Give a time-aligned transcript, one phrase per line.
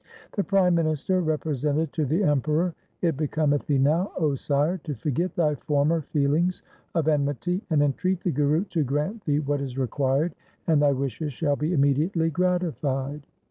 [0.33, 4.95] 2 The prime minister represented to the Emperor,' It becometh thee now, O sire, to
[4.95, 6.63] forget thy former feelings
[6.95, 10.33] of enmity, and entreat the Guru to grant thee what is required
[10.65, 13.27] and thy wishes shall be imme diately gratified.